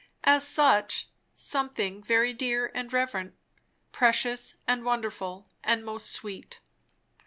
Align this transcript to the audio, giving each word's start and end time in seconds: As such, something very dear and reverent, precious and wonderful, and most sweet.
As 0.23 0.47
such, 0.47 1.09
something 1.35 2.01
very 2.01 2.33
dear 2.33 2.71
and 2.73 2.91
reverent, 2.91 3.35
precious 3.91 4.55
and 4.65 4.83
wonderful, 4.83 5.45
and 5.63 5.85
most 5.85 6.09
sweet. 6.11 6.59